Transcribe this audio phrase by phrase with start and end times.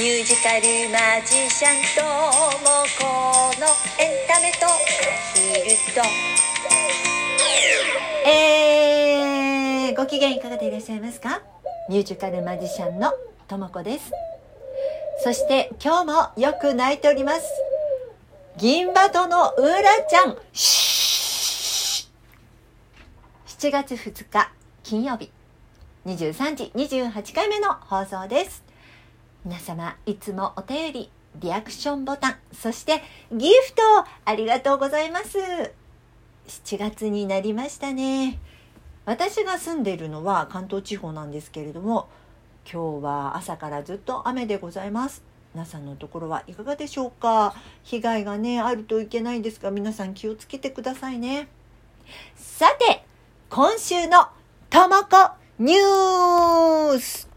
[0.00, 2.02] ミュージカルマジシャンと
[2.64, 3.04] もこ
[3.60, 3.66] の
[4.02, 4.66] エンタメと
[5.34, 6.00] ヒルと
[8.26, 11.42] えー、ご機嫌いかがでいらっしゃいますか？
[11.90, 13.12] ミュージカルマジシャンの
[13.46, 14.10] ともこです。
[15.22, 17.42] そして今日もよく泣いております。
[18.56, 20.38] 銀バトのうらちゃん。
[20.54, 22.08] 7
[23.70, 24.50] 月2日
[24.82, 25.30] 金曜日。
[26.06, 28.69] 23時28回目の放送です。
[29.44, 33.82] 皆様いつもお便りリアクションボタンそしてギフト
[34.24, 35.38] ありがとうございます。
[36.48, 38.38] 7月になりましたね。
[39.06, 42.08] 私が住んでいるのは関東地方なんですけれども
[42.70, 45.22] 今日は朝からずっと雨でございます。
[45.54, 47.54] 皆さんのところはいかがでしょうか？
[47.82, 51.48] 被害がねあるといけないんですが皆さん気をつけてくださいね。
[52.36, 53.04] さて
[53.48, 54.28] 今週の
[54.68, 57.29] ともこニュース。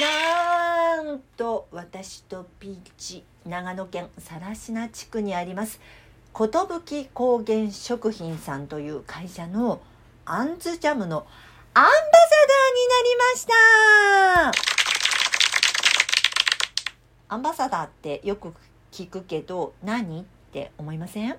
[0.00, 5.80] なんと私とピーチ長野県更科地区にあります。
[6.34, 6.48] 寿
[7.14, 9.80] 高原食品さんという会社の
[10.26, 11.24] あんずジャムの
[11.74, 13.46] アンバサダーになりまし
[17.28, 18.52] たアンバサダーってよく
[18.90, 21.36] 聞くけど何って思いません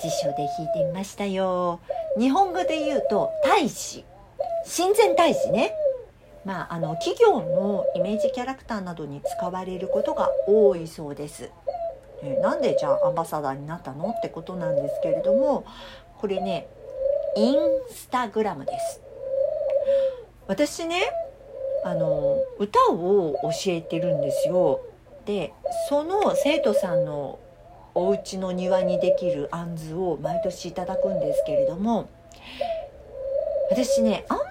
[0.00, 1.78] 辞書で引いてみましたよ
[2.18, 4.04] 日本語で言うと大使
[4.66, 5.72] 親善大使ね
[6.44, 11.50] まああの企業のイメージキャラクターなどに使われることが多いそうです。
[12.22, 14.10] えなんでじゃあアンバサダーになったの？
[14.10, 15.64] ってことなんですけれども
[16.18, 16.68] これね
[17.36, 17.58] イン
[17.90, 19.00] スタグラムです。
[20.46, 21.00] 私ね
[21.84, 24.80] あの歌を教えてるんですよ。
[25.24, 25.52] で
[25.88, 27.38] その生徒さんの
[27.94, 32.08] お家の庭にできるあんずを毎年いただくんですけれども
[33.70, 34.50] 私ねあんまり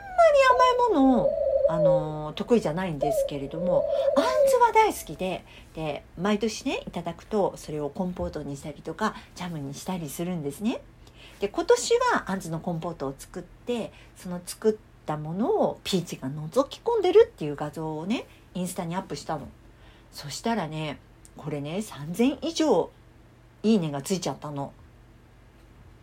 [0.90, 1.32] 甘いものを
[1.72, 3.86] あの得意じゃないんですけれども
[4.18, 10.82] あんずは大好きでで毎年ねいただくとそれをコンポートにしたりとかジャムにしたりするんですね。
[11.40, 14.76] で今年はあんずのコンポートを作ってその作っ
[15.06, 19.48] たものをピーチが覗き込んでるっていう画像をねインスタにアップしたの。
[20.12, 21.00] そしたらね
[21.38, 22.90] これね3,000以上
[23.64, 24.74] いいねがついちゃったの。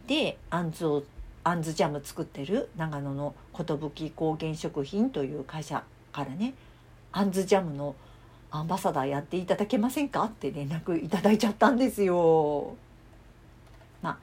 [0.07, 1.03] であんずを
[1.45, 5.83] あんずジャム作ってる長野の寿高原食品という会社
[6.13, 6.55] からね
[7.13, 7.95] あんずジャムの
[8.51, 12.77] アンバサダーやっていただけませんかって連絡いただいちゃったんですよ。
[14.03, 14.19] ま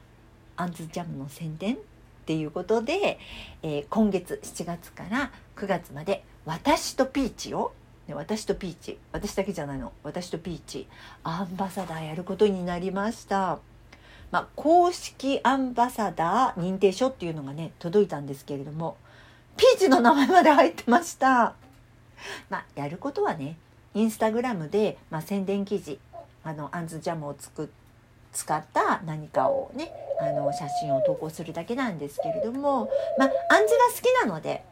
[0.57, 1.77] ああんずジャムの宣伝っ
[2.25, 3.19] ていうことで、
[3.61, 7.73] えー、今月7月から9月まで「私とピーチを」
[8.13, 10.87] 私とピーチ私だけじゃないの私とピーチ
[11.23, 13.57] アンバサダーやることになりました。
[14.35, 18.97] まあ、公式アンバサダー認定書っていうのがね届いたんですけれども
[19.55, 21.53] ピーチの名前まで入ってました。
[22.49, 23.55] まあ、やることはね
[23.93, 25.99] インスタグラムで、まあ、宣伝記事
[26.43, 27.67] あのアンズジャムを作っ
[28.33, 34.65] 使った何かをねあの写真を投稿するだけなんですけれども、まあ、アンズが好きなので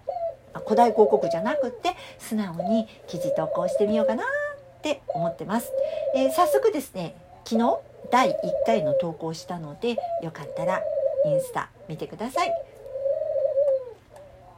[0.65, 5.71] 古代広告じゃなくって素直に記事投稿してみようかなって思ってます。
[6.17, 7.15] えー、早速ですね
[7.45, 8.33] 昨日第1
[8.65, 10.81] 回の投稿したのでよかったら
[11.25, 12.51] インスタ見てください。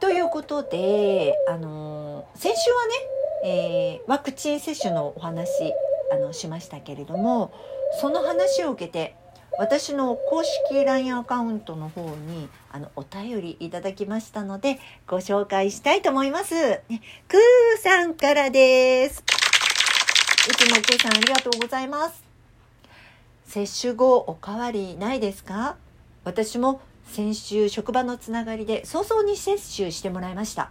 [0.00, 2.92] ということで、あのー、先週はね、
[3.44, 5.72] えー、ワクチン接種のお話
[6.12, 7.52] あのしましたけれども
[8.00, 9.16] その話を受けて
[9.58, 16.54] 私の公式 LINE アカウントの方にあのお便りいただきましたのでご紹介したいと思います。
[16.54, 16.82] ね、
[17.26, 19.24] クーさんからです。
[20.48, 22.25] いつもクーさんありがとうございます。
[23.46, 25.76] 接種後おかわりないですか？
[26.24, 30.70] 私も先週職場のつながりで早々に接種してもらいました。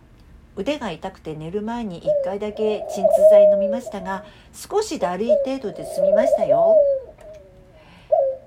[0.58, 6.76] 腕が痛くて寝る前に1回だけ鎮痛剤飲みましたが少しだるい程度で済みましたよ。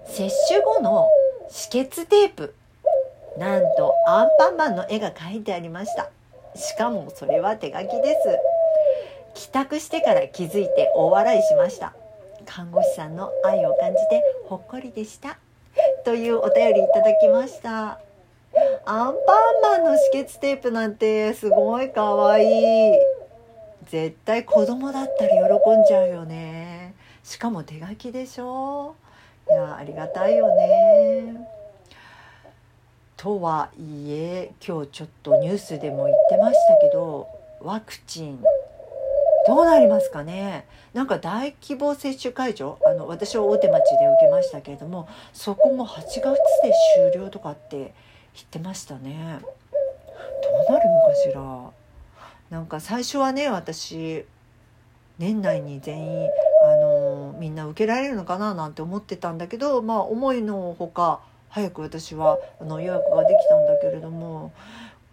[0.07, 1.09] 接種後の
[1.51, 2.55] 止血テープ
[3.39, 6.11] なんとアンパンマンの絵が描いてありました。
[6.55, 8.17] しかもそれは手書きで
[9.35, 9.43] す。
[9.47, 11.95] 帰宅してから気づいて大笑いしました。
[12.49, 15.39] 看護師さんの愛を感じてほっこりでした。
[16.05, 18.01] というお便りいただきました。
[18.87, 19.15] アン
[19.63, 22.93] パンマンの止血テープなんてすごいかわいい。
[23.91, 26.95] 絶対子供だったら喜んじゃうよね。
[27.23, 28.95] しかも手書きでしょ。
[29.51, 31.47] いやありがたいよね。
[33.19, 37.29] とはいえ今日ちょっとニュースでも言ってましたけど
[37.61, 38.43] ワクチン
[39.49, 40.67] どうなりますかね。
[40.93, 46.31] なんか大規模接種会場あの私は大手町で受けましたけれどもそこも8月で
[46.97, 47.95] 終了とかって
[48.35, 49.39] 言ってましたね。
[49.43, 49.49] ど
[50.69, 51.71] うなるのかしら。
[52.51, 54.27] なんか最初はね私
[55.19, 56.29] 年内に全員
[56.65, 64.53] あのみんな受けられるのかななんて思ってたんだけどまあ思いのほか早く私はあの予約ができたんだけれども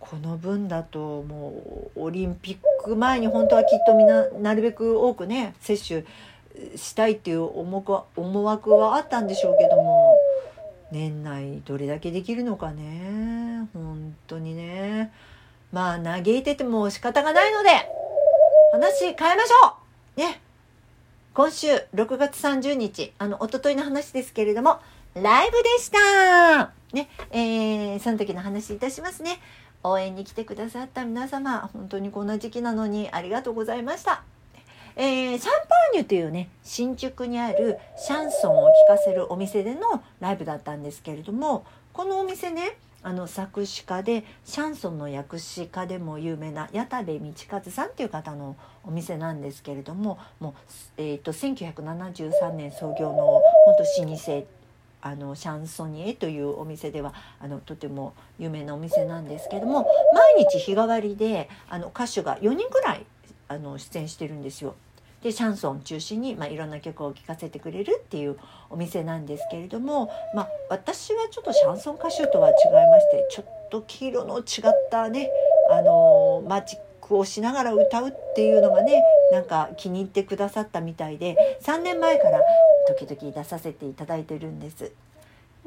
[0.10, 6.04] この分だともうオリンピック前に本当はきっとみんななるべく多くね接種
[6.78, 10.16] したいっていう思惑は思惑はあったんでしょうけども
[10.92, 15.12] 年内どれだけできるのかね本当にね。
[15.72, 17.70] まあ嘆いてても仕方がないので
[18.72, 19.76] 話変えましょ
[20.16, 20.20] う！
[20.20, 20.40] ね。
[21.34, 24.80] 今週6月30日あの一昨日の話ですけれども
[25.16, 26.72] ライブでした！
[26.94, 27.10] ね。
[27.32, 29.40] えー、その時の話いたしますね。
[29.86, 34.24] 応援に来てくださった皆様本当にこんな時期なのにありがとうございました。
[34.98, 50.56] えー、シャンパーニュというね新宿にあるシャンソンを聴かせるお店でのライブだったんですけれどもこのお店ねあの作詞家でシャンソンの訳詞家でも有名な矢田部道和さんっていう方のお店なんですけれどもも
[50.98, 53.44] う、えーと、1973年創業の本
[53.78, 54.48] 当老舗
[55.06, 63.06] あのシャンソニエというお店ではあのとても有名なお店なんですけども毎日日替わりであの歌手が4人ぐらい
[63.48, 64.74] あの出演してるんですよ。
[65.22, 68.38] でシャンソン中心に、まあ、いろんな曲を聴かせてくれるっていう
[68.72, 72.56] お店なんですけれども、まあ、私はちょっとシャンソン歌手とは違い
[72.90, 74.44] ましてちょっと黄色の違っ
[74.92, 75.30] たね、
[75.72, 82.42] あのマジックをしながら歌うっていうのがねなんか気に入ってくださったみたいで3年前から
[82.88, 84.92] 時々出させていただいてるんです。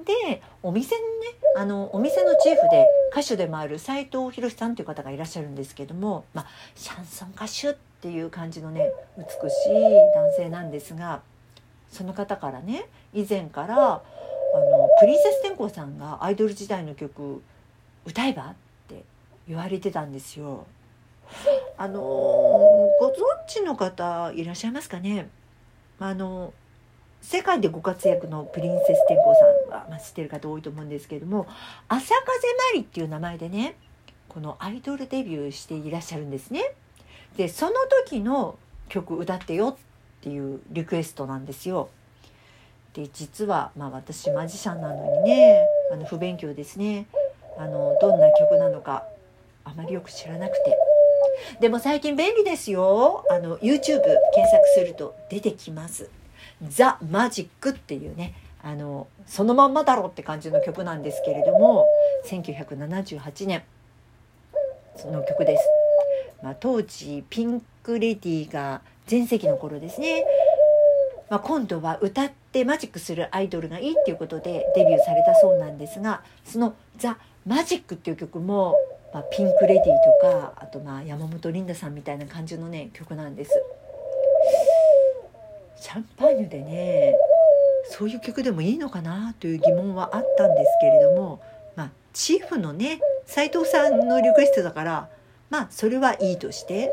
[0.04, 1.08] でお店にね
[1.56, 9.26] あのお店のチーフで歌手でもある斉藤博さんという方がいらっしゃるんですけども、まあ、シャンソン歌手っていう感じのね美し
[9.66, 9.70] い
[10.14, 11.20] 男性なんですが
[11.90, 14.02] その方からね以前からあ
[14.54, 17.42] のプリンセス天功さんがアイドル時代の曲
[18.06, 18.54] 歌えばっ
[18.86, 19.02] て
[19.48, 20.64] 言われてたんですよ。
[21.76, 23.12] あのご存
[23.48, 25.28] 知の方いらっしゃいますかね？
[25.98, 26.54] あの
[27.20, 29.40] 世界でご活躍のプリンセス天功さ
[29.74, 31.46] んは、まあ、知ってる方多いと思うんですけれども
[31.88, 33.74] 「朝風まり」っていう名前でね
[34.28, 36.62] このアイドルデビューしていらっしゃるんですね。
[37.36, 37.72] でその
[38.06, 38.56] 時の
[38.88, 39.76] 曲歌ってよっ
[40.20, 41.88] ていうリクエストなんですよ。
[42.94, 47.06] で実は、まあ、私マジシャンなのにねあの不勉強ですね
[47.56, 49.04] あのどんな曲なのか
[49.64, 50.76] あまりよく知らなくて
[51.60, 56.10] でも最近便利ですよあの YouTube 検索すると出てきます
[56.66, 61.86] 「ザ・マジック」っていうねあのそのまんまだろって感じの曲なんですけれども
[62.26, 63.62] 1978年
[65.06, 65.68] の曲です
[66.42, 70.24] まあ、当時ピンク・レディーが全盛期の頃ですね、
[71.30, 78.76] まあ、今度は歌ってマジックするアイドルがいいっていうことでデビューされたそうなんですがその「ザ・マジック」っていう曲も、
[79.12, 79.86] まあ、ピンク・レディー
[80.30, 83.50] とかあとまあ山本リンダさんみたいな感じのね曲なんです。
[85.80, 87.14] シャンパーニュでね
[87.90, 91.40] そういう曲でもいいのかなという疑問はあったんですけれども、
[91.76, 95.08] まあ、チーフのね斉藤さんのリクエストだから
[95.50, 96.90] まあそれはいいとして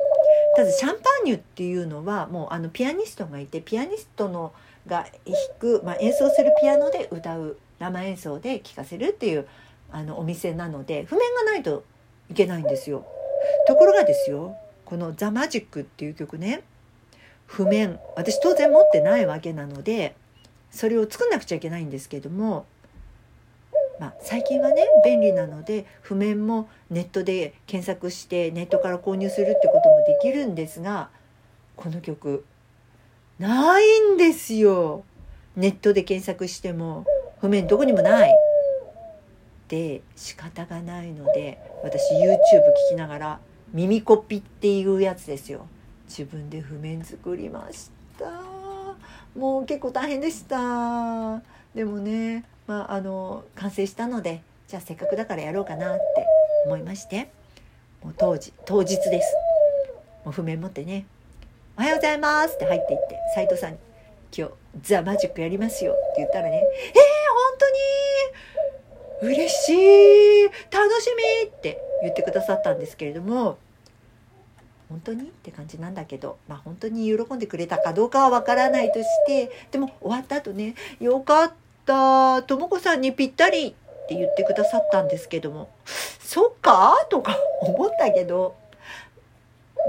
[0.55, 4.53] ただシャンパーニュっていうのはもうあのピアニストがいてピアニストの
[4.87, 9.47] が弾く、まあ、演奏するピアノで歌う生演奏で聴かせるっていう
[9.91, 11.83] あのお店なので譜面がないと
[12.29, 13.05] いけないんですよ。
[13.67, 14.55] ところがですよ
[14.85, 16.63] この「ザ・マジック」っていう曲ね
[17.45, 20.15] 譜面私当然持ってないわけなので
[20.71, 22.65] それを作んなくちゃいけないんですけども
[23.99, 31.09] まあ、最近はね便利なので譜面もネットで検索してネットから購入するってこともできるんですが
[31.75, 32.45] この曲
[33.39, 35.03] ないんですよ。
[35.57, 37.05] ネットで検索しても
[37.41, 38.33] 譜面どこにもない。
[39.67, 42.29] で仕方がないので私 YouTube
[42.89, 43.39] 聞きながら
[43.73, 45.67] 耳コピっていうやつですよ。
[46.07, 48.25] 自分で譜面作りました。
[49.37, 51.41] もう結構大変でした。
[51.73, 56.03] でもねまあ、あの完成したのでじゃあせっかくだからやろうかなって
[56.65, 57.29] 思いまして
[58.03, 59.35] もう当時当日です。
[60.23, 61.05] もう譜面持ってね
[61.77, 63.77] 「おはようございます」って入っていって斎藤さんに
[64.35, 66.63] 「今日ザ・マジックやりますよ」って言ったらね「えー、
[69.21, 71.09] 本当に嬉しい楽し
[71.43, 73.57] み!」って言ってくださったんですけれども
[74.95, 75.23] 本当に？
[75.23, 81.53] って感じなんだけど、まあ、本当に喜んでくれたかどうかはわからないとしてでも終わった後ね「よかった
[81.85, 83.73] ったとも子さんにぴったりっ
[84.07, 86.95] て言ってくださったんですけどもそっか？
[87.11, 88.55] とか思ったけど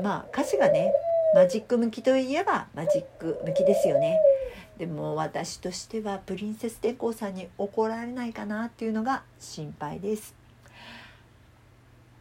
[0.02, 0.92] まあ歌詞がね
[1.34, 4.20] マジック向きといえばマジック向きですよね。
[4.76, 10.34] でも私としてはプリンセス天功さんに怒られないかなっていうのが心配です。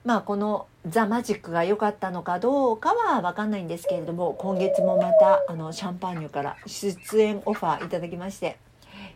[0.06, 8.58] まあこの「ザ・マジック」が良かったのかどうかは分かんないんですけれども今月もまたあのシャンパーニュから出演オファーいただきまして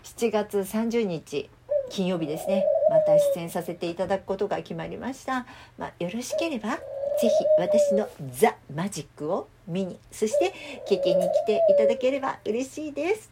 [0.03, 1.49] 7月30日
[1.89, 5.45] 金曜日ですねまた出演させていただくことが決まりました、
[5.77, 7.29] まあ、よろしければぜひ
[7.59, 10.53] 私のザ・マジックを見にそして
[10.87, 13.29] 経験に来ていただければ嬉しいです。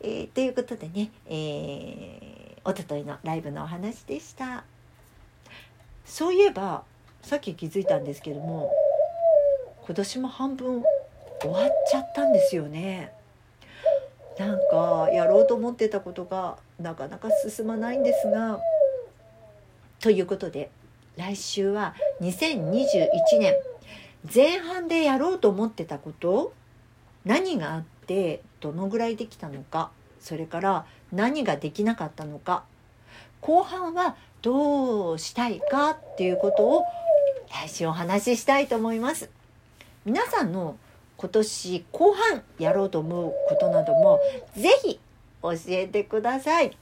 [0.00, 4.64] えーということでね、えー、おとといのライブのお話でした。
[6.04, 6.82] そういえば
[7.28, 8.72] さっき気づいたんですけども
[9.84, 10.82] 今年も半分
[11.42, 13.12] 終わっちゃったんですよね。
[14.38, 18.60] なんかやろうと思ってたことがなかなか進まないんですが
[20.00, 20.70] ということで
[21.16, 23.08] 来週は2021
[23.38, 23.54] 年
[24.34, 26.54] 前半でやろうと思ってたこと
[27.26, 32.64] 何があってどのぐらいできたのかそれから何ができなかったのか
[33.42, 36.84] 後半はどうしたいかっていうことを
[37.50, 39.30] 来週お話ししたいと思います。
[40.04, 40.76] 皆さんの
[41.16, 44.20] 今年後半やろうと思うことなども
[44.56, 45.00] ぜひ
[45.42, 46.76] 教えてください。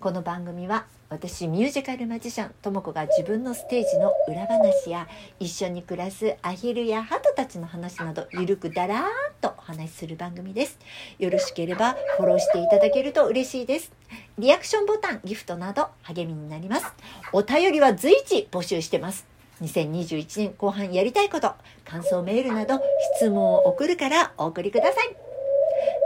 [0.00, 5.06] この番組は私ミュージカルマジシャンとも子が自分のステージの裏話や
[5.38, 9.04] 一緒に暮らすアヒルやハトたちの話などゆるくだらーん
[9.40, 10.78] とお話しする番組です。
[11.18, 13.92] よろしければフォローしていただけると嬉しいです。
[14.38, 16.86] リアクションボタンギフトなど励みになります。
[17.32, 19.31] お便りは随時募集してます。
[19.60, 21.52] 2021年後半やりたいこと
[21.84, 22.80] 感想メールなど
[23.16, 25.31] 質問を送るからお送りください。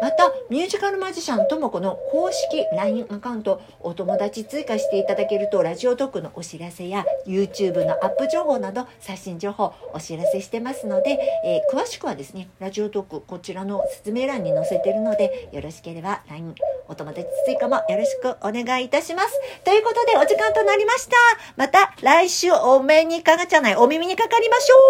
[0.01, 16.55] またミュージカルマジシャンともこの公式 LINE アカウントお友達追加していただけるとラジオトークのお知らせや YouTube のアップ情報など最新情報お知らせしてますので、えー詳しくはですねラジオトークこちらの説明欄に載せてるのでよろしければ LINE
[16.89, 19.41] お友達追加もよろしくお願いいたします。
[19.65, 21.17] ということでお時間となりました。
[21.57, 24.87] また来週お目にかかじゃないお耳にかかりましょう。